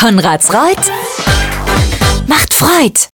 Konrads 0.00 0.50
Reut 0.54 0.78
macht 2.26 2.54
Freud. 2.54 3.10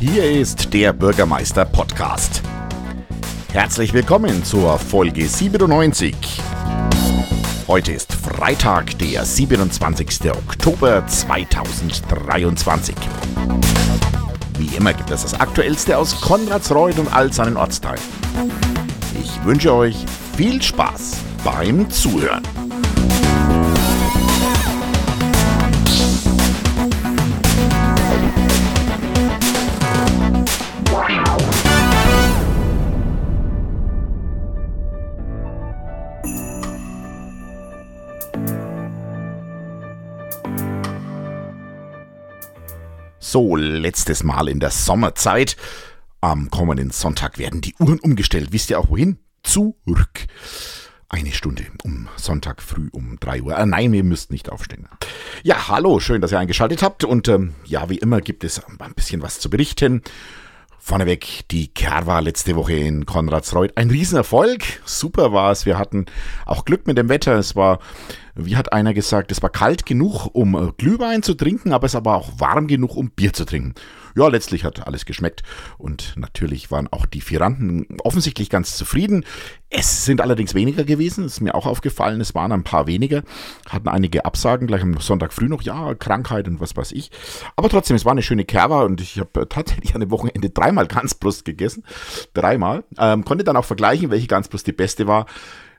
Hier 0.00 0.24
ist 0.28 0.74
der 0.74 0.92
Bürgermeister 0.92 1.64
Podcast. 1.66 2.42
Herzlich 3.52 3.92
willkommen 3.92 4.42
zur 4.42 4.76
Folge 4.80 5.28
97. 5.28 6.16
Heute 7.68 7.92
ist 7.92 8.12
Freitag, 8.12 8.98
der 8.98 9.24
27. 9.24 10.32
Oktober 10.32 11.06
2023. 11.06 12.96
Wie 14.58 14.74
immer 14.74 14.94
gibt 14.94 15.10
es 15.10 15.22
das 15.22 15.38
Aktuellste 15.38 15.98
aus 15.98 16.20
Konradsreuth 16.20 16.98
und 16.98 17.14
all 17.14 17.32
seinen 17.32 17.56
Ortsteilen. 17.56 18.00
Ich 19.22 19.44
wünsche 19.44 19.74
euch 19.74 20.04
viel 20.36 20.62
Spaß 20.62 21.18
beim 21.44 21.90
Zuhören. 21.90 22.42
So, 43.36 43.54
letztes 43.54 44.22
Mal 44.24 44.48
in 44.48 44.60
der 44.60 44.70
Sommerzeit. 44.70 45.58
Am 46.22 46.48
kommenden 46.50 46.90
Sonntag 46.90 47.36
werden 47.36 47.60
die 47.60 47.74
Uhren 47.78 48.00
umgestellt. 48.00 48.50
Wisst 48.50 48.70
ihr 48.70 48.80
auch 48.80 48.88
wohin? 48.88 49.18
Zurück. 49.42 50.24
Eine 51.10 51.32
Stunde 51.32 51.66
um 51.84 52.08
Sonntag 52.16 52.62
früh 52.62 52.88
um 52.92 53.20
3 53.20 53.42
Uhr. 53.42 53.54
Äh, 53.54 53.66
nein, 53.66 53.92
ihr 53.92 54.04
müsst 54.04 54.30
nicht 54.30 54.50
aufstehen. 54.50 54.88
Ja, 55.42 55.68
hallo, 55.68 56.00
schön, 56.00 56.22
dass 56.22 56.32
ihr 56.32 56.38
eingeschaltet 56.38 56.82
habt. 56.82 57.04
Und 57.04 57.28
ähm, 57.28 57.54
ja, 57.66 57.90
wie 57.90 57.98
immer 57.98 58.22
gibt 58.22 58.42
es 58.42 58.58
ein 58.64 58.94
bisschen 58.94 59.20
was 59.20 59.38
zu 59.38 59.50
berichten. 59.50 60.00
Vorneweg, 60.86 61.48
die 61.50 61.66
Kerwa 61.66 62.20
letzte 62.20 62.54
Woche 62.54 62.74
in 62.74 63.06
Konradsreuth. 63.06 63.76
Ein 63.76 63.90
Riesenerfolg. 63.90 64.62
Super 64.84 65.32
war 65.32 65.50
es. 65.50 65.66
Wir 65.66 65.80
hatten 65.80 66.06
auch 66.44 66.64
Glück 66.64 66.86
mit 66.86 66.96
dem 66.96 67.08
Wetter. 67.08 67.34
Es 67.34 67.56
war, 67.56 67.80
wie 68.36 68.54
hat 68.54 68.72
einer 68.72 68.94
gesagt, 68.94 69.32
es 69.32 69.42
war 69.42 69.50
kalt 69.50 69.84
genug, 69.84 70.28
um 70.32 70.54
äh, 70.54 70.70
Glühwein 70.78 71.24
zu 71.24 71.34
trinken, 71.34 71.72
aber 71.72 71.86
es 71.86 71.94
war 71.94 72.14
auch 72.14 72.38
warm 72.38 72.68
genug, 72.68 72.94
um 72.94 73.10
Bier 73.10 73.32
zu 73.32 73.44
trinken 73.44 73.74
ja, 74.16 74.28
letztlich 74.28 74.64
hat 74.64 74.86
alles 74.86 75.04
geschmeckt 75.04 75.42
und 75.78 76.14
natürlich 76.16 76.70
waren 76.70 76.88
auch 76.90 77.04
die 77.06 77.20
Firanten 77.20 77.86
offensichtlich 78.02 78.48
ganz 78.48 78.76
zufrieden. 78.76 79.24
Es 79.68 80.04
sind 80.04 80.20
allerdings 80.20 80.54
weniger 80.54 80.84
gewesen, 80.84 81.24
ist 81.26 81.40
mir 81.40 81.54
auch 81.54 81.66
aufgefallen, 81.66 82.20
es 82.20 82.34
waren 82.34 82.52
ein 82.52 82.64
paar 82.64 82.86
weniger, 82.86 83.22
hatten 83.68 83.88
einige 83.88 84.24
Absagen, 84.24 84.66
gleich 84.66 84.82
am 84.82 84.98
Sonntag 85.00 85.32
früh 85.32 85.48
noch, 85.48 85.62
ja, 85.62 85.94
Krankheit 85.94 86.48
und 86.48 86.60
was 86.60 86.76
weiß 86.76 86.92
ich. 86.92 87.10
Aber 87.56 87.68
trotzdem, 87.68 87.96
es 87.96 88.04
war 88.04 88.12
eine 88.12 88.22
schöne 88.22 88.44
Kerwa 88.44 88.82
und 88.82 89.00
ich 89.00 89.18
habe 89.18 89.46
tatsächlich 89.48 89.94
an 89.94 90.00
dem 90.00 90.10
Wochenende 90.10 90.48
dreimal 90.48 90.86
Ganzbrust 90.86 91.44
gegessen, 91.44 91.84
dreimal. 92.32 92.84
Ähm, 92.98 93.24
konnte 93.24 93.44
dann 93.44 93.56
auch 93.56 93.64
vergleichen, 93.64 94.10
welche 94.10 94.28
Ganzbrust 94.28 94.66
die 94.66 94.72
beste 94.72 95.06
war. 95.06 95.26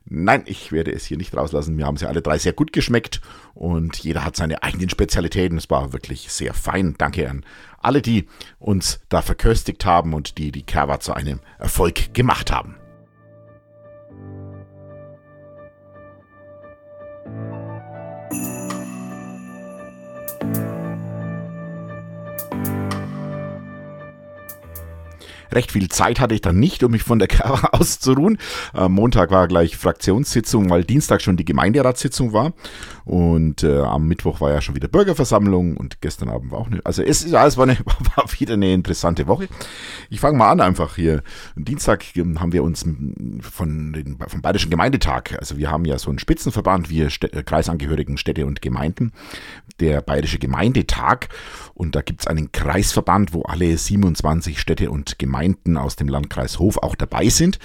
Nein, 0.10 0.44
ich 0.46 0.72
werde 0.72 0.94
es 0.94 1.06
hier 1.06 1.18
nicht 1.18 1.36
rauslassen. 1.36 1.76
Mir 1.76 1.86
haben 1.86 1.98
sie 1.98 2.08
alle 2.08 2.22
drei 2.22 2.38
sehr 2.38 2.54
gut 2.54 2.72
geschmeckt 2.72 3.20
und 3.54 3.98
jeder 3.98 4.24
hat 4.24 4.38
seine 4.38 4.64
eigenen 4.64 4.90
Spezialitäten. 4.90 5.58
Es 5.58 5.70
war 5.70 5.92
wirklich 5.92 6.32
sehr 6.32 6.54
fein. 6.54 6.96
Danke 6.98 7.30
an 7.30 7.44
alle, 7.80 8.02
die 8.02 8.28
uns 8.60 9.00
da 9.10 9.22
verköstigt 9.22 9.86
haben 9.86 10.14
und 10.14 10.38
die 10.38 10.52
die 10.52 10.64
Kerwa 10.64 11.00
zu 11.00 11.14
einem 11.14 11.40
Erfolg 11.60 12.14
gemacht 12.14 12.52
haben. 12.52 12.77
Recht 25.52 25.72
viel 25.72 25.90
Zeit 25.90 26.20
hatte 26.20 26.36
ich 26.36 26.42
dann 26.42 26.60
nicht, 26.60 26.84
um 26.84 26.92
mich 26.92 27.04
von 27.04 27.20
der 27.20 27.28
Kerwa 27.28 27.70
auszuruhen. 27.72 28.38
Am 28.74 28.94
Montag 28.94 29.32
war 29.32 29.48
gleich 29.48 29.78
Fraktionssitzung, 29.78 30.70
weil 30.70 30.84
Dienstag 30.84 31.22
schon 31.22 31.38
die 31.38 31.46
Gemeinderatssitzung 31.46 32.34
war. 32.34 32.54
Und 33.06 33.64
äh, 33.64 33.80
am 33.80 34.06
Mittwoch 34.08 34.42
war 34.42 34.52
ja 34.52 34.60
schon 34.60 34.76
wieder 34.76 34.90
Bürgerversammlung 34.90 35.78
und 35.78 36.02
gestern 36.02 36.28
Abend 36.28 36.52
war 36.52 36.60
auch 36.60 36.68
eine. 36.68 36.82
Also 36.84 37.04
es, 37.04 37.26
ja, 37.26 37.48
es 37.48 37.56
war, 37.56 37.64
eine, 37.64 37.78
war 38.16 38.26
wieder 38.38 38.56
eine 38.56 38.74
interessante 38.74 39.28
Woche. 39.28 39.48
Ich 40.10 40.20
fange 40.20 40.38
mal 40.38 40.52
an 40.52 40.60
einfach 40.60 40.96
hier. 40.96 41.24
Dienstag 41.56 42.04
ähm, 42.18 42.42
haben 42.42 42.52
wir 42.52 42.64
uns 42.64 42.86
von 43.42 43.94
den, 43.94 44.18
vom 44.28 44.42
Bayerischen 44.42 44.70
Gemeindetag, 44.70 45.38
also 45.40 45.58
wir 45.58 45.72
haben 45.72 45.86
ja 45.86 45.98
so 45.98 46.10
einen 46.10 46.20
Spitzenverband, 46.20 46.90
wir 46.90 47.10
Städ 47.10 47.34
äh, 47.34 47.44
kreisangehörigen 47.44 48.18
Städte 48.18 48.46
und 48.46 48.62
Gemeinden, 48.62 49.14
der 49.80 50.02
Bayerische 50.02 50.40
Gemeindetag. 50.40 51.30
Und 51.76 51.96
da 51.96 52.02
gibt 52.02 52.22
es 52.22 52.28
einen 52.28 52.52
Kreisverband, 52.52 53.34
wo 53.34 53.44
alle 53.44 53.78
27 53.78 54.60
Städte 54.60 54.92
und 54.92 55.18
Gemeinden 55.20 55.37
aus 55.78 55.96
dem 55.96 56.08
Landkreis 56.08 56.60
Hof 56.60 56.78
auch 56.78 56.96
dabei 56.96 57.30
sind. 57.30 57.60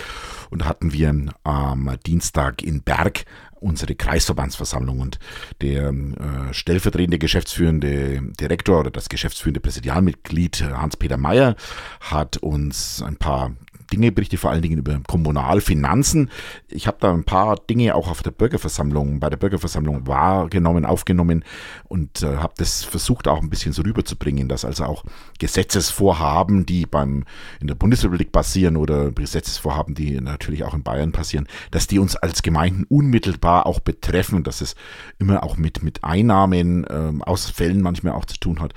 Und 0.50 0.65
hatten 0.65 0.93
wir 0.93 1.15
am 1.44 1.97
Dienstag 2.06 2.62
in 2.62 2.83
Berg 2.83 3.25
unsere 3.62 3.94
Kreisverbandsversammlung 3.94 5.00
und 5.00 5.19
der 5.60 5.88
äh, 5.88 6.53
stellvertretende 6.53 7.19
geschäftsführende 7.19 8.21
Direktor 8.38 8.81
oder 8.81 8.91
das 8.91 9.09
geschäftsführende 9.09 9.61
Präsidialmitglied 9.61 10.62
Hans-Peter 10.62 11.16
Mayer 11.16 11.55
hat 12.00 12.38
uns 12.38 13.03
ein 13.03 13.16
paar 13.16 13.53
Dinge 13.93 14.11
berichte, 14.11 14.39
vor 14.39 14.51
allen 14.51 14.63
Dingen 14.63 14.79
über 14.79 15.01
Kommunalfinanzen. 15.07 16.31
Ich 16.69 16.87
habe 16.87 16.97
da 17.01 17.13
ein 17.13 17.25
paar 17.25 17.57
Dinge 17.57 17.95
auch 17.95 18.09
auf 18.09 18.23
der 18.23 18.31
Bürgerversammlung, 18.31 19.21
bei 19.21 19.29
der 19.29 19.37
Bürgerversammlung 19.37 20.07
wahrgenommen, 20.07 20.87
aufgenommen 20.87 21.45
und 21.85 22.23
äh, 22.23 22.37
habe 22.37 22.55
das 22.57 22.85
versucht 22.85 23.29
auch 23.29 23.43
ein 23.43 23.51
bisschen 23.51 23.73
so 23.73 23.83
rüberzubringen, 23.83 24.49
dass 24.49 24.65
also 24.65 24.85
auch 24.85 25.05
Gesetzesvorhaben, 25.39 26.65
die 26.65 26.87
beim 26.87 27.25
in 27.61 27.67
der 27.67 27.75
Bundesrepublik 27.75 28.33
passieren 28.33 28.77
oder 28.77 29.13
Gesetzesvorhaben, 29.13 29.95
die 29.95 30.21
natürlich 30.21 30.65
auch 30.65 30.75
in 30.75 30.83
Bayern 30.83 31.13
passieren, 31.13 31.47
dass 31.71 31.87
die 31.87 31.99
uns 31.99 32.17
als 32.17 32.43
Gemeinden 32.43 32.85
unmittelbar 32.89 33.67
auch 33.67 33.81
betreffen, 33.81 34.43
dass 34.43 34.63
es 34.63 34.75
immer 35.19 35.43
auch 35.43 35.57
mit, 35.57 35.83
mit 35.83 36.03
Einnahmen, 36.03 36.85
äh, 36.85 37.13
Ausfällen 37.21 37.83
manchmal 37.83 38.15
auch 38.15 38.25
zu 38.25 38.39
tun 38.39 38.61
hat. 38.61 38.73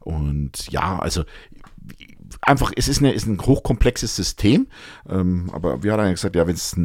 Und 0.00 0.70
ja, 0.70 0.98
also 0.98 1.24
einfach, 2.42 2.72
es 2.76 2.88
ist, 2.88 2.98
eine, 2.98 3.12
ist 3.12 3.26
ein 3.26 3.40
hochkomplexes 3.40 4.14
System, 4.14 4.68
ähm, 5.08 5.50
aber 5.52 5.82
wir 5.82 5.92
haben 5.92 5.98
dann 5.98 6.12
gesagt, 6.12 6.36
ja, 6.36 6.46
wenn 6.46 6.54
es 6.54 6.76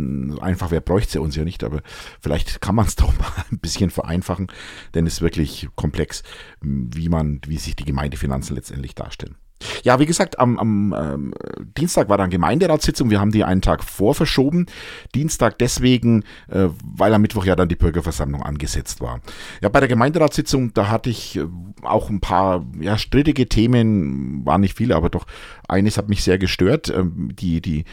einfach 0.42 0.72
wäre, 0.72 0.82
bräuchte 0.82 1.08
es 1.10 1.14
ja 1.14 1.22
uns 1.22 1.36
ja 1.36 1.44
nicht, 1.44 1.64
aber 1.64 1.82
vielleicht 2.22 2.62
kann 2.62 2.76
man 2.76 2.86
es 2.86 2.96
doch 2.98 3.18
mal 3.18 3.32
ein 3.52 3.60
bisschen 3.60 3.90
vereinfachen, 3.90 4.48
denn 4.94 5.08
es 5.08 5.16
ist 5.16 5.22
wirklich 5.22 5.70
komplex, 5.76 6.24
wie 6.62 7.10
man, 7.10 7.42
wie 7.46 7.58
sich 7.58 7.76
die 7.76 7.86
Gemeindefinanzen 7.86 8.56
letztendlich 8.56 8.96
darstellen. 8.96 9.36
Ja, 9.84 10.00
wie 10.00 10.06
gesagt, 10.06 10.40
am, 10.40 10.60
am 10.60 10.96
ähm, 10.98 11.34
Dienstag 11.78 12.10
war 12.10 12.18
dann 12.18 12.30
Gemeinderatssitzung. 12.30 13.10
Wir 13.10 13.20
haben 13.20 13.32
die 13.32 13.44
einen 13.44 13.62
Tag 13.62 13.84
vorverschoben. 13.84 14.68
Dienstag 15.16 15.60
deswegen, 15.60 16.24
äh, 16.50 16.70
weil 16.84 17.14
am 17.14 17.22
Mittwoch 17.22 17.46
ja 17.46 17.56
dann 17.56 17.70
die 17.70 17.76
Bürgerversammlung 17.76 18.44
angesetzt 18.44 19.02
war. 19.02 19.22
Ja, 19.62 19.70
bei 19.70 19.80
der 19.80 19.90
Gemeinderatssitzung, 19.90 20.74
da 20.74 20.90
hatte 20.90 21.10
ich 21.10 21.38
äh, 21.38 21.46
auch 21.84 22.10
ein 22.10 22.20
paar 22.20 22.66
ja, 22.80 22.98
strittige 22.98 23.48
Themen, 23.48 24.46
waren 24.46 24.62
nicht 24.62 24.78
viele, 24.78 24.96
aber 24.96 25.10
doch 25.10 25.26
eines 25.74 25.98
hat 25.98 26.10
mich 26.10 26.24
sehr 26.24 26.38
gestört. 26.38 26.90
Ähm, 26.90 27.32
die, 27.34 27.62
die 27.62 27.84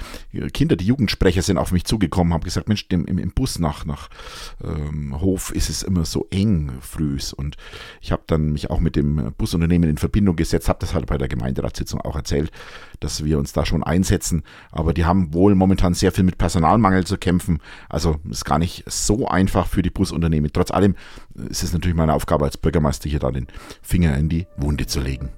Kinder, 0.52 0.76
die 0.76 0.86
Jugendsprecher 0.86 1.42
sind 1.42 1.58
auf 1.58 1.72
mich 1.72 1.84
zugekommen, 1.84 2.32
haben 2.32 2.44
gesagt, 2.44 2.68
Mensch, 2.68 2.86
im, 2.90 3.06
im 3.06 3.32
Bus 3.32 3.58
nach, 3.58 3.84
nach 3.84 4.08
ähm, 4.62 5.20
Hof 5.20 5.50
ist 5.50 5.70
es 5.70 5.82
immer 5.82 6.04
so 6.04 6.28
eng 6.30 6.72
frühs. 6.80 7.32
Und 7.32 7.56
ich 8.00 8.12
habe 8.12 8.22
dann 8.26 8.52
mich 8.52 8.70
auch 8.70 8.80
mit 8.80 8.96
dem 8.96 9.32
Busunternehmen 9.36 9.88
in 9.88 9.98
Verbindung 9.98 10.36
gesetzt, 10.36 10.68
habe 10.68 10.78
das 10.80 10.94
halt 10.94 11.06
bei 11.06 11.18
der 11.18 11.28
Gemeinderatssitzung 11.28 12.00
auch 12.00 12.16
erzählt, 12.16 12.50
dass 13.00 13.24
wir 13.24 13.38
uns 13.38 13.52
da 13.52 13.64
schon 13.64 13.82
einsetzen. 13.82 14.42
Aber 14.70 14.92
die 14.92 15.04
haben 15.04 15.32
wohl 15.34 15.54
momentan 15.54 15.94
sehr 15.94 16.12
viel 16.12 16.24
mit 16.24 16.38
Personalmangel 16.38 17.04
zu 17.04 17.16
kämpfen. 17.16 17.60
Also 17.88 18.16
ist 18.28 18.44
gar 18.44 18.58
nicht 18.58 18.84
so 18.86 19.26
einfach 19.26 19.66
für 19.66 19.82
die 19.82 19.90
Busunternehmen. 19.90 20.50
Trotz 20.52 20.70
allem 20.70 20.94
ist 21.48 21.62
es 21.62 21.72
natürlich 21.72 21.96
meine 21.96 22.14
Aufgabe 22.14 22.44
als 22.44 22.58
Bürgermeister, 22.58 23.08
hier 23.08 23.18
da 23.18 23.30
den 23.30 23.46
Finger 23.82 24.16
in 24.16 24.28
die 24.28 24.46
Wunde 24.56 24.86
zu 24.86 25.00
legen. 25.00 25.30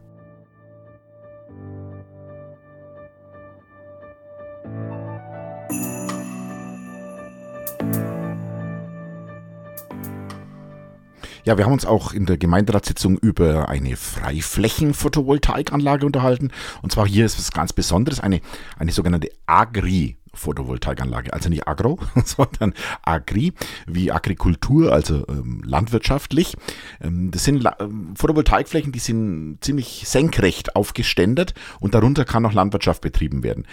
Ja, 11.45 11.59
wir 11.59 11.65
haben 11.65 11.73
uns 11.73 11.85
auch 11.85 12.13
in 12.13 12.25
der 12.25 12.39
Gemeinderatssitzung 12.39 13.19
über 13.19 13.69
eine 13.69 13.97
Freiflächen-Photovoltaikanlage 13.97 16.07
unterhalten. 16.07 16.53
Und 16.83 16.93
zwar 16.93 17.05
hier 17.05 17.27
ist 17.27 17.37
was 17.37 17.51
ganz 17.51 17.73
Besonderes, 17.73 18.21
eine, 18.21 18.41
eine 18.79 18.93
sogenannte 18.93 19.29
Agri- 19.47 20.19
Photovoltaikanlage. 20.35 21.33
Also 21.33 21.51
nicht 21.51 21.69
Agro, 21.69 21.99
sondern 22.25 22.73
Agri, 23.03 23.53
wie 23.87 24.13
Agrikultur, 24.13 24.91
also 24.91 25.27
ähm, 25.29 25.61
landwirtschaftlich. 25.63 26.57
Ähm, 27.03 27.31
das 27.31 27.45
sind 27.45 27.63
La 27.63 27.77
ähm, 27.81 28.15
Photovoltaikflächen, 28.17 28.93
die 28.93 28.99
sind 28.99 29.59
ziemlich 29.61 30.05
senkrecht 30.07 30.75
aufgeständert 30.75 31.53
und 31.81 31.95
darunter 31.95 32.25
kann 32.25 32.47
auch 32.47 32.55
Landwirtschaft 32.55 33.03
betrieben 33.03 33.43
werden. 33.43 33.67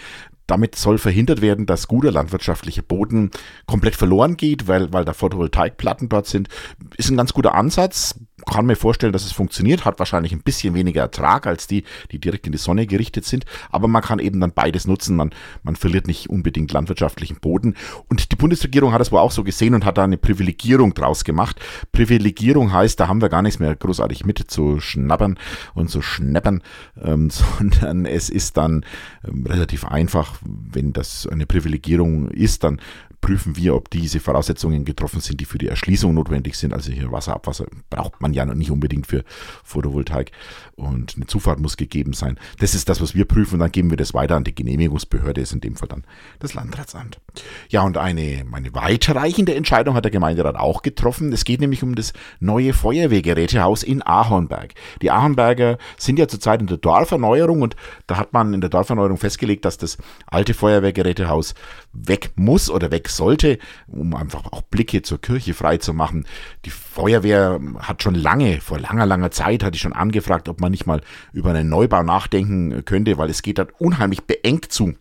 Damit 0.50 0.74
soll 0.74 0.98
verhindert 0.98 1.42
werden, 1.42 1.64
dass 1.64 1.86
guter 1.86 2.10
landwirtschaftlicher 2.10 2.82
Boden 2.82 3.30
komplett 3.66 3.94
verloren 3.94 4.36
geht, 4.36 4.66
weil, 4.66 4.92
weil 4.92 5.04
da 5.04 5.12
Photovoltaikplatten 5.12 6.08
dort 6.08 6.26
sind. 6.26 6.48
Ist 6.96 7.08
ein 7.08 7.16
ganz 7.16 7.32
guter 7.32 7.54
Ansatz. 7.54 8.16
Kann 8.50 8.66
mir 8.66 8.74
vorstellen, 8.74 9.12
dass 9.12 9.24
es 9.24 9.32
funktioniert. 9.32 9.84
Hat 9.84 10.00
wahrscheinlich 10.00 10.32
ein 10.32 10.42
bisschen 10.42 10.74
weniger 10.74 11.02
Ertrag 11.02 11.46
als 11.46 11.68
die, 11.68 11.84
die 12.10 12.18
direkt 12.18 12.46
in 12.46 12.52
die 12.52 12.58
Sonne 12.58 12.86
gerichtet 12.86 13.26
sind. 13.26 13.44
Aber 13.70 13.86
man 13.86 14.02
kann 14.02 14.18
eben 14.18 14.40
dann 14.40 14.52
beides 14.52 14.88
nutzen. 14.88 15.14
Man, 15.14 15.30
man 15.62 15.76
verliert 15.76 16.08
nicht 16.08 16.28
unbedingt 16.30 16.72
landwirtschaftlichen 16.72 17.38
Boden. 17.38 17.76
Und 18.08 18.32
die 18.32 18.36
Bundesregierung 18.36 18.92
hat 18.92 19.00
das 19.00 19.12
wohl 19.12 19.20
auch 19.20 19.30
so 19.30 19.44
gesehen 19.44 19.74
und 19.74 19.84
hat 19.84 19.98
da 19.98 20.04
eine 20.04 20.16
Privilegierung 20.16 20.94
draus 20.94 21.22
gemacht. 21.22 21.60
Privilegierung 21.92 22.72
heißt, 22.72 22.98
da 22.98 23.06
haben 23.06 23.20
wir 23.20 23.28
gar 23.28 23.42
nichts 23.42 23.60
mehr 23.60 23.76
großartig 23.76 24.24
mit 24.24 24.50
zu 24.50 24.80
schnappern 24.80 25.38
und 25.74 25.90
zu 25.90 26.02
schneppern, 26.02 26.62
ähm, 27.00 27.30
sondern 27.60 28.06
es 28.06 28.30
ist 28.30 28.56
dann 28.56 28.84
ähm, 29.26 29.46
relativ 29.46 29.84
einfach, 29.84 30.39
wenn 30.44 30.92
das 30.92 31.26
eine 31.26 31.46
Privilegierung 31.46 32.30
ist, 32.30 32.64
dann 32.64 32.80
prüfen 33.20 33.56
wir, 33.56 33.74
ob 33.74 33.90
diese 33.90 34.20
Voraussetzungen 34.20 34.84
getroffen 34.84 35.20
sind, 35.20 35.40
die 35.40 35.44
für 35.44 35.58
die 35.58 35.68
Erschließung 35.68 36.14
notwendig 36.14 36.56
sind. 36.56 36.72
Also 36.72 36.90
hier 36.90 37.12
Wasser, 37.12 37.34
Abwasser 37.34 37.66
braucht 37.90 38.20
man 38.20 38.32
ja 38.32 38.46
noch 38.46 38.54
nicht 38.54 38.70
unbedingt 38.70 39.06
für 39.06 39.24
Photovoltaik 39.64 40.32
und 40.76 41.16
eine 41.16 41.26
Zufahrt 41.26 41.60
muss 41.60 41.76
gegeben 41.76 42.12
sein. 42.12 42.38
Das 42.58 42.74
ist 42.74 42.88
das, 42.88 43.00
was 43.00 43.14
wir 43.14 43.26
prüfen 43.26 43.54
und 43.54 43.60
dann 43.60 43.72
geben 43.72 43.90
wir 43.90 43.96
das 43.96 44.14
weiter 44.14 44.36
an 44.36 44.44
die 44.44 44.54
Genehmigungsbehörde, 44.54 45.40
ist 45.40 45.52
in 45.52 45.60
dem 45.60 45.76
Fall 45.76 45.88
dann 45.88 46.04
das 46.38 46.54
Landratsamt. 46.54 47.20
Ja, 47.68 47.82
und 47.82 47.98
eine, 47.98 48.44
eine 48.52 48.74
weitreichende 48.74 49.54
Entscheidung 49.54 49.94
hat 49.94 50.04
der 50.04 50.10
Gemeinderat 50.10 50.56
auch 50.56 50.82
getroffen. 50.82 51.32
Es 51.32 51.44
geht 51.44 51.60
nämlich 51.60 51.82
um 51.82 51.94
das 51.94 52.12
neue 52.40 52.72
Feuerwehrgerätehaus 52.72 53.82
in 53.82 54.02
Ahornberg. 54.02 54.74
Die 55.02 55.10
Ahornberger 55.10 55.78
sind 55.98 56.18
ja 56.18 56.26
zurzeit 56.26 56.60
in 56.60 56.66
der 56.66 56.78
Dorferneuerung 56.78 57.62
und 57.62 57.76
da 58.06 58.16
hat 58.16 58.32
man 58.32 58.54
in 58.54 58.60
der 58.60 58.70
Dorferneuerung 58.70 59.18
festgelegt, 59.18 59.64
dass 59.64 59.76
das 59.76 59.98
alte 60.26 60.54
Feuerwehrgerätehaus 60.54 61.54
weg 61.92 62.32
muss 62.36 62.70
oder 62.70 62.90
weg 62.90 63.09
sollte, 63.16 63.58
um 63.86 64.14
einfach 64.14 64.44
auch 64.52 64.62
Blicke 64.62 65.02
zur 65.02 65.20
Kirche 65.20 65.54
frei 65.54 65.78
zu 65.78 65.92
machen. 65.92 66.26
Die 66.64 66.70
Feuerwehr 66.70 67.60
hat 67.78 68.02
schon 68.02 68.14
lange, 68.14 68.60
vor 68.60 68.78
langer, 68.78 69.06
langer 69.06 69.30
Zeit, 69.30 69.62
hatte 69.62 69.76
ich 69.76 69.82
schon 69.82 69.92
angefragt, 69.92 70.48
ob 70.48 70.60
man 70.60 70.70
nicht 70.70 70.86
mal 70.86 71.00
über 71.32 71.50
einen 71.50 71.68
Neubau 71.68 72.02
nachdenken 72.02 72.84
könnte, 72.84 73.18
weil 73.18 73.30
es 73.30 73.42
geht 73.42 73.58
dort 73.58 73.72
unheimlich 73.78 74.22
beengt 74.22 74.72
zu. 74.72 74.94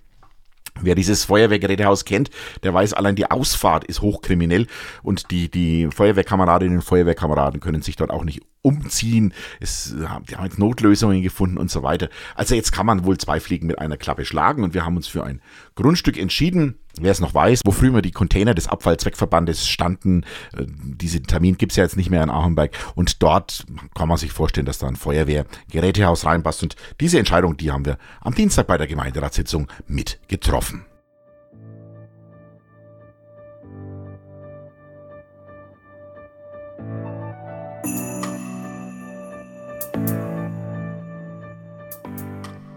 Wer 0.81 0.95
dieses 0.95 1.25
Feuerwehrgerätehaus 1.25 2.05
kennt, 2.05 2.29
der 2.63 2.73
weiß, 2.73 2.93
allein 2.93 3.15
die 3.15 3.29
Ausfahrt 3.29 3.83
ist 3.83 4.01
hochkriminell 4.01 4.67
und 5.03 5.31
die, 5.31 5.49
die 5.49 5.89
Feuerwehrkameradinnen 5.91 6.77
und 6.77 6.83
Feuerwehrkameraden 6.83 7.59
können 7.59 7.81
sich 7.81 7.95
dort 7.95 8.11
auch 8.11 8.23
nicht 8.23 8.41
umziehen. 8.61 9.33
Es, 9.59 9.95
die 9.95 10.35
haben 10.35 10.45
jetzt 10.45 10.59
Notlösungen 10.59 11.21
gefunden 11.21 11.57
und 11.57 11.71
so 11.71 11.83
weiter. 11.83 12.09
Also 12.35 12.55
jetzt 12.55 12.71
kann 12.71 12.85
man 12.85 13.05
wohl 13.05 13.17
zwei 13.17 13.39
Fliegen 13.39 13.67
mit 13.67 13.79
einer 13.79 13.97
Klappe 13.97 14.25
schlagen 14.25 14.63
und 14.63 14.73
wir 14.73 14.85
haben 14.85 14.97
uns 14.97 15.07
für 15.07 15.23
ein 15.23 15.41
Grundstück 15.75 16.17
entschieden. 16.17 16.75
Wer 16.99 17.11
es 17.11 17.21
noch 17.21 17.33
weiß, 17.33 17.61
wo 17.65 17.71
früher 17.71 18.01
die 18.01 18.11
Container 18.11 18.53
des 18.53 18.67
Abfallzweckverbandes 18.67 19.67
standen, 19.67 20.23
äh, 20.53 20.65
diesen 20.67 21.23
Termin 21.23 21.57
gibt 21.57 21.71
es 21.71 21.77
ja 21.77 21.83
jetzt 21.83 21.95
nicht 21.95 22.09
mehr 22.09 22.23
in 22.23 22.29
Achenberg 22.29 22.71
und 22.95 23.23
dort 23.23 23.65
kann 23.95 24.09
man 24.09 24.17
sich 24.17 24.33
vorstellen, 24.33 24.65
dass 24.65 24.79
da 24.79 24.87
ein 24.87 24.95
Feuerwehrgerätehaus 24.95 26.25
reinpasst 26.25 26.63
und 26.63 26.75
diese 26.99 27.19
Entscheidung, 27.19 27.55
die 27.55 27.71
haben 27.71 27.85
wir 27.85 27.97
am 28.21 28.33
Dienstag 28.33 28.67
bei 28.67 28.77
der 28.77 28.87
Gemeinderatssitzung 28.87 29.67
mit 29.87 30.19
getroffen. 30.27 30.88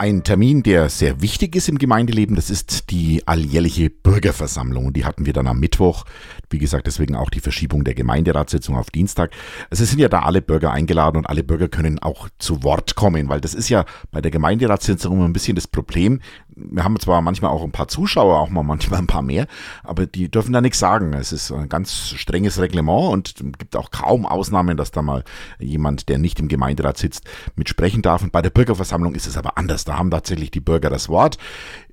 Ein 0.03 0.25
Termin, 0.25 0.65
der 0.65 0.89
sehr 0.89 1.23
wichtig 1.23 1.55
ist 1.55 1.69
im 1.69 1.79
Gemeindeleben, 1.79 2.35
das 2.35 2.51
ist 2.51 2.91
die 2.91 3.23
alljährliche 3.25 3.89
Bürgerversammlung. 3.89 4.93
Die 4.93 5.05
hatten 5.05 5.27
wir 5.27 5.33
dann 5.33 5.47
am 5.47 5.61
Mittwoch. 5.61 6.07
Wie 6.51 6.59
gesagt, 6.59 6.89
deswegen 6.89 7.15
auch 7.15 7.31
die 7.31 7.39
Verschiebung 7.39 7.85
der 7.85 7.95
Gemeinderatssitzung 7.95 8.77
auf 8.77 8.91
Dienstag. 8.91 9.31
Also 9.71 9.85
es 9.85 9.91
sind 9.91 10.01
ja 10.01 10.09
da 10.09 10.23
alle 10.23 10.43
Bürger 10.43 10.73
eingeladen 10.73 11.19
und 11.19 11.29
alle 11.29 11.45
Bürger 11.45 11.69
können 11.69 12.01
auch 12.01 12.29
zu 12.39 12.65
Wort 12.65 12.97
kommen, 12.97 13.29
weil 13.29 13.41
das 13.41 13.55
ist 13.55 13.69
ja 13.69 13.85
bei 14.11 14.21
der 14.21 14.33
Gemeinderatssitzung 14.33 15.13
immer 15.13 15.25
ein 15.25 15.33
bisschen 15.33 15.55
das 15.55 15.69
Problem. 15.69 16.19
Wir 16.55 16.85
haben 16.85 16.99
zwar 17.01 17.23
manchmal 17.23 17.51
auch 17.51 17.63
ein 17.63 17.73
paar 17.73 17.89
Zuschauer, 17.89 18.39
auch 18.39 18.51
mal 18.51 18.63
manchmal 18.63 19.01
ein 19.01 19.07
paar 19.07 19.23
mehr, 19.23 19.47
aber 19.83 20.07
die 20.07 20.31
dürfen 20.31 20.53
da 20.53 20.61
nichts 20.61 20.79
sagen. 20.79 21.13
Es 21.15 21.33
ist 21.33 21.51
ein 21.53 21.69
ganz 21.69 22.11
strenges 22.11 22.61
Reglement 22.61 23.13
und 23.13 23.35
gibt 23.59 23.77
auch 23.77 23.91
kaum 23.91 24.27
Ausnahmen, 24.27 24.77
dass 24.77 24.91
da 24.91 25.03
mal 25.03 25.25
jemand, 25.59 26.09
der 26.09 26.19
nicht 26.19 26.41
im 26.41 26.49
Gemeinderat 26.49 26.99
sitzt, 26.99 27.25
mitsprechen 27.57 28.03
darf. 28.03 28.23
Und 28.23 28.33
bei 28.33 28.43
der 28.43 28.51
Bürgerversammlung 28.51 29.15
ist 29.15 29.27
es 29.27 29.37
aber 29.37 29.57
anders. 29.57 29.85
Da 29.85 29.97
haben 29.97 30.11
tatsächlich 30.11 30.51
die 30.51 30.61
Bürger 30.61 30.91
das 30.91 31.09
Wort. 31.09 31.39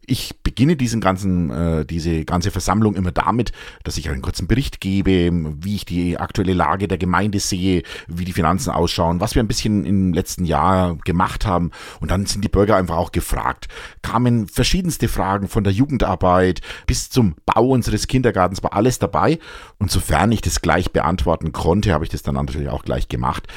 Ich 0.06 0.42
beginne 0.42 0.76
diesen 0.76 1.02
ganzen, 1.02 1.52
äh, 1.52 1.86
diese 1.86 2.26
ganze 2.26 2.50
Versammlung 2.50 2.96
immer 2.96 3.12
damit, 3.12 3.52
dass 3.84 3.98
ich 3.98 4.10
einen 4.10 4.24
kurzen 4.24 4.48
Bericht 4.48 4.82
gebe, 4.82 5.30
wie 5.64 5.76
ich 5.76 5.86
die 5.86 6.18
aktuelle 6.18 6.54
Lage 6.54 6.88
der 6.88 6.98
Gemeinde 6.98 7.40
sehe, 7.40 7.84
wie 8.08 8.26
die 8.26 8.34
Finanzen 8.34 8.72
ausschauen, 8.72 9.20
was 9.20 9.36
wir 9.36 9.44
ein 9.44 9.48
bisschen 9.48 9.86
im 9.86 10.12
letzten 10.12 10.46
Jahr 10.46 10.96
gemacht 11.06 11.46
haben. 11.46 11.70
Und 12.00 12.10
dann 12.10 12.26
sind 12.26 12.44
die 12.44 12.50
Bürger 12.50 12.76
einfach 12.76 12.98
auch 12.98 13.12
gefragt. 13.12 13.68
Kamen 14.02 14.48
verschiedenste 14.50 15.08
Fragen 15.08 15.48
von 15.48 15.64
der 15.64 15.74
Jugendarbeit 15.74 16.62
bis 16.88 17.10
zum 17.10 17.36
Bau 17.46 17.70
unseres 17.70 18.08
Kindergartens, 18.08 18.64
war 18.64 18.74
alles 18.74 19.00
dabei. 19.00 19.40
Und 19.78 19.92
sofern 19.92 20.32
ich 20.32 20.42
das 20.42 20.62
gleich 20.62 20.92
beantworten 20.92 21.52
konnte, 21.52 21.94
habe 21.94 22.04
ich 22.04 22.10
das 22.10 22.24
dann 22.24 22.36
natürlich 22.36 22.70
auch 22.70 22.84
gleich 22.84 23.08
gemacht. 23.08 23.48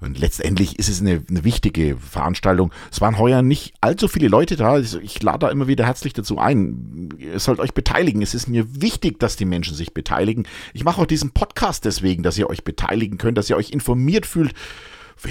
Und 0.00 0.18
letztendlich 0.18 0.78
ist 0.78 0.88
es 0.88 1.00
eine, 1.00 1.22
eine 1.28 1.44
wichtige 1.44 1.96
Veranstaltung. 1.96 2.72
Es 2.90 3.00
waren 3.00 3.18
heuer 3.18 3.42
nicht 3.42 3.74
allzu 3.80 4.08
viele 4.08 4.28
Leute 4.28 4.56
da. 4.56 4.72
Also 4.72 4.98
ich 4.98 5.22
lade 5.22 5.40
da 5.40 5.48
immer 5.50 5.66
wieder 5.66 5.84
herzlich 5.84 6.14
dazu 6.14 6.38
ein. 6.38 7.10
Ihr 7.18 7.38
sollt 7.38 7.60
euch 7.60 7.74
beteiligen. 7.74 8.22
Es 8.22 8.34
ist 8.34 8.48
mir 8.48 8.80
wichtig, 8.80 9.18
dass 9.20 9.36
die 9.36 9.44
Menschen 9.44 9.74
sich 9.74 9.92
beteiligen. 9.92 10.46
Ich 10.72 10.84
mache 10.84 11.02
auch 11.02 11.06
diesen 11.06 11.32
Podcast 11.32 11.84
deswegen, 11.84 12.22
dass 12.22 12.38
ihr 12.38 12.48
euch 12.48 12.64
beteiligen 12.64 13.18
könnt, 13.18 13.36
dass 13.36 13.50
ihr 13.50 13.56
euch 13.56 13.70
informiert 13.70 14.24
fühlt. 14.24 14.54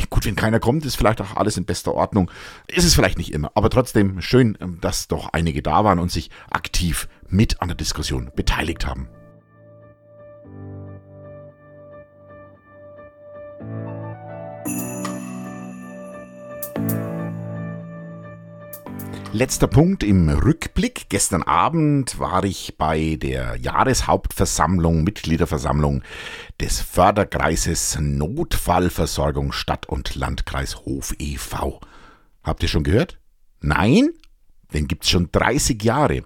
Gut, 0.09 0.25
wenn 0.25 0.36
keiner 0.36 0.59
kommt, 0.59 0.86
ist 0.86 0.95
vielleicht 0.95 1.21
auch 1.21 1.36
alles 1.36 1.57
in 1.57 1.65
bester 1.65 1.94
Ordnung. 1.94 2.30
Ist 2.68 2.86
es 2.86 2.94
vielleicht 2.94 3.18
nicht 3.18 3.33
immer, 3.33 3.51
aber 3.56 3.69
trotzdem 3.69 4.21
schön, 4.21 4.57
dass 4.81 5.07
doch 5.07 5.30
einige 5.33 5.62
da 5.62 5.83
waren 5.83 6.00
und 6.00 6.12
sich 6.12 6.30
aktiv 6.50 7.07
mit 7.27 7.62
an 7.62 7.69
der 7.69 7.77
Diskussion 7.77 8.31
beteiligt 8.36 8.86
haben. 8.86 9.07
Letzter 19.39 19.68
Punkt 19.68 20.03
im 20.03 20.27
Rückblick. 20.27 21.06
Gestern 21.07 21.44
Abend 21.44 22.19
war 22.19 22.44
ich 22.44 22.75
bei 22.77 23.15
der 23.15 23.55
Jahreshauptversammlung, 23.55 25.05
Mitgliederversammlung 25.05 26.03
des 26.60 26.81
Förderkreises 26.81 27.98
Notfallversorgung 28.01 29.53
Stadt 29.53 29.88
und 29.88 30.15
Landkreis 30.15 30.79
Hof 30.79 31.15
e.V. 31.19 31.79
Habt 32.43 32.63
ihr 32.63 32.67
schon 32.67 32.84
gehört? 32.84 33.17
Nein? 33.62 34.10
Den 34.74 34.89
gibt's 34.89 35.10
schon 35.10 35.29
30 35.31 35.81
Jahre. 35.84 36.24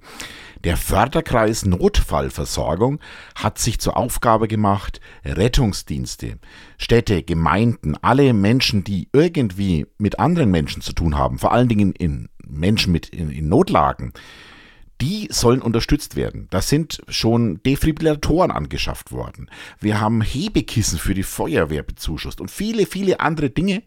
Der 0.64 0.76
Förderkreis 0.76 1.66
Notfallversorgung 1.66 3.00
hat 3.36 3.60
sich 3.60 3.80
zur 3.80 3.96
Aufgabe 3.96 4.48
gemacht, 4.48 5.02
Rettungsdienste, 5.24 6.40
Städte, 6.80 7.22
Gemeinden, 7.22 7.96
alle 8.02 8.34
Menschen, 8.34 8.84
die 8.84 9.10
irgendwie 9.14 9.86
mit 10.00 10.18
anderen 10.18 10.50
Menschen 10.50 10.82
zu 10.82 10.94
tun 10.94 11.16
haben, 11.16 11.38
vor 11.38 11.52
allen 11.52 11.68
Dingen 11.68 11.92
in 11.92 12.30
Menschen 12.48 12.92
mit 12.92 13.10
in, 13.10 13.30
in 13.30 13.50
Notlagen, 13.50 14.14
die 15.02 15.28
sollen 15.32 15.62
unterstützt 15.62 16.16
werden. 16.16 16.48
Da 16.50 16.62
sind 16.62 17.02
schon 17.10 17.62
Defibrillatoren 17.64 18.52
angeschafft 18.52 19.12
worden. 19.12 19.50
Wir 19.80 20.00
haben 20.00 20.22
Hebekissen 20.22 20.98
für 20.98 21.14
die 21.14 21.24
Feuerwehr 21.24 21.84
bezuschusst 21.84 22.40
und 22.40 22.52
viele, 22.52 22.86
viele 22.86 23.20
andere 23.20 23.50
Dinge, 23.50 23.84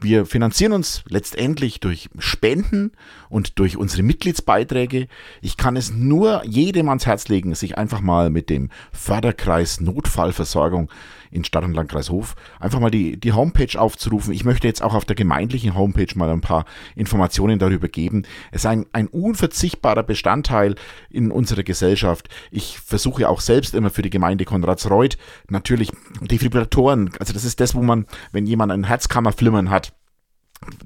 wir 0.00 0.26
finanzieren 0.26 0.72
uns 0.72 1.02
letztendlich 1.08 1.80
durch 1.80 2.08
Spenden 2.18 2.92
und 3.28 3.58
durch 3.58 3.76
unsere 3.76 4.02
Mitgliedsbeiträge. 4.02 5.08
Ich 5.42 5.56
kann 5.56 5.76
es 5.76 5.90
nur 5.92 6.44
jedem 6.44 6.88
ans 6.88 7.06
Herz 7.06 7.28
legen, 7.28 7.54
sich 7.54 7.76
einfach 7.76 8.00
mal 8.00 8.30
mit 8.30 8.48
dem 8.48 8.70
Förderkreis 8.92 9.80
Notfallversorgung 9.80 10.90
in 11.30 11.44
Stadt- 11.44 11.64
und 11.64 11.74
Landkreis 11.74 12.10
Hof 12.10 12.36
einfach 12.60 12.80
mal 12.80 12.90
die, 12.90 13.18
die 13.18 13.32
Homepage 13.32 13.78
aufzurufen. 13.78 14.32
Ich 14.32 14.44
möchte 14.44 14.66
jetzt 14.66 14.82
auch 14.82 14.94
auf 14.94 15.04
der 15.04 15.16
gemeindlichen 15.16 15.74
Homepage 15.74 16.06
mal 16.14 16.30
ein 16.30 16.40
paar 16.40 16.64
Informationen 16.94 17.58
darüber 17.58 17.88
geben. 17.88 18.24
Es 18.50 18.62
ist 18.62 18.66
ein, 18.66 18.86
ein 18.92 19.08
unverzichtbarer 19.08 20.02
Bestandteil 20.02 20.74
in 21.10 21.30
unserer 21.30 21.62
Gesellschaft. 21.62 22.28
Ich 22.50 22.78
versuche 22.78 23.28
auch 23.28 23.40
selbst 23.40 23.74
immer 23.74 23.90
für 23.90 24.02
die 24.02 24.10
Gemeinde 24.10 24.44
Konradsreuth 24.44 25.18
natürlich 25.48 25.92
Defibrillatoren. 26.20 27.10
Also 27.18 27.32
das 27.32 27.44
ist 27.44 27.60
das, 27.60 27.74
wo 27.74 27.82
man, 27.82 28.06
wenn 28.32 28.46
jemand 28.46 28.72
ein 28.72 28.84
Herzkammerflimmern 28.84 29.70
hat, 29.70 29.87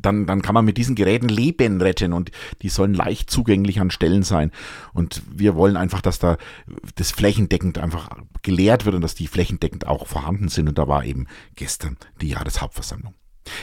dann, 0.01 0.27
dann 0.27 0.43
kann 0.43 0.55
man 0.55 0.65
mit 0.65 0.77
diesen 0.77 0.95
Geräten 0.95 1.29
Leben 1.29 1.81
retten 1.81 2.13
und 2.13 2.31
die 2.63 2.69
sollen 2.69 2.95
leicht 2.95 3.31
zugänglich 3.31 3.81
an 3.81 3.91
Stellen 3.91 4.23
sein. 4.23 4.51
Und 4.93 5.23
wir 5.31 5.55
wollen 5.55 5.77
einfach, 5.77 6.01
dass 6.01 6.19
da 6.19 6.37
das 6.97 7.11
flächendeckend 7.11 7.79
einfach 7.79 8.11
gelehrt 8.43 8.85
wird 8.85 8.95
und 8.95 9.03
dass 9.03 9.15
die 9.15 9.27
flächendeckend 9.27 9.87
auch 9.87 10.07
vorhanden 10.07 10.49
sind. 10.49 10.69
Und 10.69 10.79
da 10.79 10.89
war 10.89 11.05
eben 11.05 11.27
gestern 11.57 11.97
die 12.21 12.29
Jahreshauptversammlung. 12.29 13.15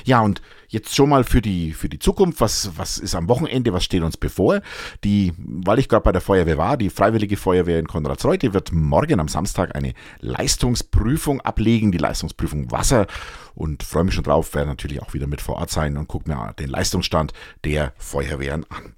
Ja, 0.05 0.21
und 0.21 0.41
jetzt 0.67 0.95
schon 0.95 1.09
mal 1.09 1.24
für 1.24 1.41
die, 1.41 1.74
für 1.74 1.89
die 1.89 2.00
Zukunft, 2.00 2.41
was, 2.41 2.71
was 2.75 2.98
ist 2.98 3.15
am 3.15 3.27
Wochenende, 3.27 3.74
was 3.74 3.83
steht 3.83 4.03
uns 4.03 4.17
bevor? 4.17 4.62
Die, 5.03 5.33
weil 5.38 5.79
ich 5.79 5.89
gerade 5.89 6.03
bei 6.03 6.12
der 6.12 6.21
Feuerwehr 6.21 6.57
war, 6.57 6.77
die 6.77 6.89
Freiwillige 6.89 7.38
Feuerwehr 7.38 7.79
in 7.79 7.88
Konradsreuth, 7.88 8.53
wird 8.53 8.71
morgen 8.71 9.19
am 9.19 9.27
Samstag 9.27 9.75
eine 9.75 9.93
Leistungsprüfung 10.19 11.41
ablegen, 11.41 11.91
die 11.91 11.98
Leistungsprüfung 11.98 12.71
Wasser 12.71 13.07
und 13.55 13.83
freue 13.83 14.03
mich 14.03 14.13
schon 14.13 14.24
drauf, 14.24 14.53
werde 14.53 14.69
natürlich 14.69 15.01
auch 15.01 15.13
wieder 15.13 15.27
mit 15.27 15.41
vor 15.41 15.55
Ort 15.55 15.71
sein 15.71 15.98
und 15.98 16.07
gucke 16.07 16.29
mir 16.29 16.53
den 16.59 16.69
Leistungsstand 16.69 17.33
der 17.63 17.93
Feuerwehren 17.98 18.65
an. 18.69 18.95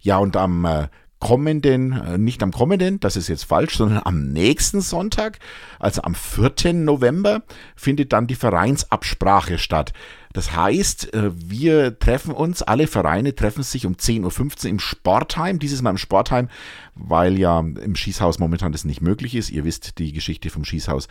Ja, 0.00 0.18
und 0.18 0.36
am 0.36 0.64
äh, 0.64 0.88
kommenden, 1.20 1.92
äh, 1.92 2.18
nicht 2.18 2.42
am 2.42 2.50
kommenden, 2.50 2.98
das 2.98 3.14
ist 3.14 3.28
jetzt 3.28 3.44
falsch, 3.44 3.76
sondern 3.76 4.00
am 4.04 4.32
nächsten 4.32 4.80
Sonntag, 4.80 5.38
also 5.78 6.02
am 6.02 6.14
4. 6.14 6.72
November, 6.72 7.42
findet 7.76 8.12
dann 8.12 8.26
die 8.26 8.34
Vereinsabsprache 8.34 9.58
statt. 9.58 9.92
Das 10.32 10.56
heißt, 10.56 11.12
äh, 11.12 11.30
wir 11.32 11.98
treffen 11.98 12.32
uns, 12.32 12.62
alle 12.62 12.86
Vereine 12.86 13.34
treffen 13.34 13.62
sich 13.62 13.84
um 13.86 13.94
10.15 13.94 14.64
Uhr 14.64 14.70
im 14.70 14.80
Sportheim, 14.80 15.58
dieses 15.58 15.82
Mal 15.82 15.90
im 15.90 15.98
Sportheim, 15.98 16.48
weil 16.94 17.38
ja 17.38 17.60
im 17.60 17.94
Schießhaus 17.94 18.38
momentan 18.38 18.72
das 18.72 18.84
nicht 18.84 19.02
möglich 19.02 19.34
ist. 19.34 19.50
Ihr 19.50 19.64
wisst 19.64 19.98
die 19.98 20.12
Geschichte 20.12 20.50
vom 20.50 20.64
Schießhaus. 20.64 21.08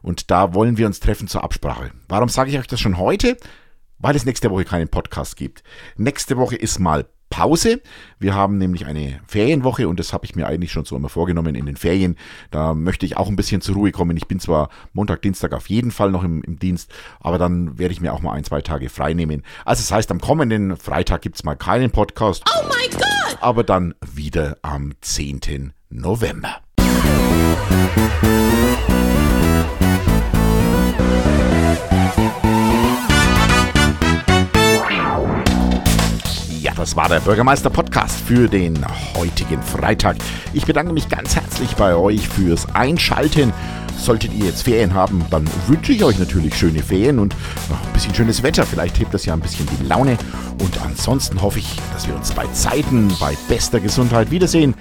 Und 0.00 0.30
da 0.30 0.54
wollen 0.54 0.78
wir 0.78 0.86
uns 0.86 1.00
treffen 1.00 1.28
zur 1.28 1.44
Absprache. 1.44 1.90
Warum 2.08 2.28
sage 2.28 2.50
ich 2.50 2.58
euch 2.58 2.66
das 2.66 2.80
schon 2.80 2.98
heute? 2.98 3.36
Weil 3.98 4.16
es 4.16 4.24
nächste 4.24 4.50
Woche 4.50 4.64
keinen 4.64 4.88
Podcast 4.88 5.36
gibt. 5.36 5.62
Nächste 5.96 6.36
Woche 6.36 6.56
ist 6.56 6.78
mal 6.78 7.06
Pause. 7.30 7.80
Wir 8.18 8.34
haben 8.34 8.58
nämlich 8.58 8.86
eine 8.86 9.20
Ferienwoche 9.26 9.88
und 9.88 9.98
das 9.98 10.12
habe 10.12 10.26
ich 10.26 10.34
mir 10.34 10.46
eigentlich 10.46 10.72
schon 10.72 10.84
so 10.84 10.96
immer 10.96 11.08
vorgenommen 11.08 11.54
in 11.54 11.64
den 11.64 11.76
Ferien. 11.76 12.16
Da 12.50 12.74
möchte 12.74 13.06
ich 13.06 13.16
auch 13.16 13.28
ein 13.28 13.36
bisschen 13.36 13.60
zur 13.60 13.76
Ruhe 13.76 13.92
kommen. 13.92 14.16
Ich 14.16 14.28
bin 14.28 14.40
zwar 14.40 14.68
Montag, 14.92 15.22
Dienstag 15.22 15.54
auf 15.54 15.70
jeden 15.70 15.92
Fall 15.92 16.10
noch 16.10 16.24
im, 16.24 16.42
im 16.42 16.58
Dienst, 16.58 16.92
aber 17.20 17.38
dann 17.38 17.78
werde 17.78 17.92
ich 17.92 18.00
mir 18.00 18.12
auch 18.12 18.20
mal 18.20 18.32
ein, 18.32 18.44
zwei 18.44 18.60
Tage 18.60 18.90
frei 18.90 19.14
nehmen. 19.14 19.42
Also 19.64 19.80
das 19.80 19.92
heißt, 19.92 20.10
am 20.10 20.20
kommenden 20.20 20.76
Freitag 20.76 21.22
gibt 21.22 21.36
es 21.36 21.44
mal 21.44 21.54
keinen 21.54 21.90
Podcast. 21.90 22.42
Oh 22.46 22.68
mein 22.68 22.90
Gott! 22.90 23.38
Aber 23.40 23.64
dann 23.64 23.94
wieder 24.12 24.58
am 24.62 24.92
10. 25.00 25.72
November. 25.88 26.60
Das 36.80 36.96
war 36.96 37.10
der 37.10 37.20
Bürgermeister-Podcast 37.20 38.20
für 38.20 38.48
den 38.48 38.82
heutigen 39.14 39.62
Freitag. 39.62 40.16
Ich 40.54 40.64
bedanke 40.64 40.94
mich 40.94 41.10
ganz 41.10 41.36
herzlich 41.36 41.76
bei 41.76 41.94
euch 41.94 42.26
fürs 42.26 42.74
Einschalten. 42.74 43.52
Solltet 43.98 44.32
ihr 44.32 44.46
jetzt 44.46 44.62
Ferien 44.62 44.94
haben, 44.94 45.22
dann 45.30 45.46
wünsche 45.66 45.92
ich 45.92 46.02
euch 46.02 46.18
natürlich 46.18 46.56
schöne 46.56 46.82
Ferien 46.82 47.18
und 47.18 47.34
ein 47.34 47.92
bisschen 47.92 48.14
schönes 48.14 48.42
Wetter. 48.42 48.64
Vielleicht 48.64 48.98
hebt 48.98 49.12
das 49.12 49.26
ja 49.26 49.34
ein 49.34 49.40
bisschen 49.40 49.68
die 49.78 49.86
Laune. 49.86 50.16
Und 50.58 50.80
ansonsten 50.82 51.42
hoffe 51.42 51.58
ich, 51.58 51.76
dass 51.92 52.08
wir 52.08 52.16
uns 52.16 52.32
bei 52.32 52.46
Zeiten, 52.54 53.12
bei 53.20 53.36
bester 53.46 53.78
Gesundheit 53.78 54.30
wiedersehen. 54.30 54.72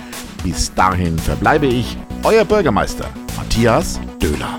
Bis 0.42 0.74
dahin 0.74 1.20
verbleibe 1.20 1.68
ich, 1.68 1.98
euer 2.24 2.46
Bürgermeister 2.46 3.10
Matthias 3.36 4.00
Döhler. 4.22 4.58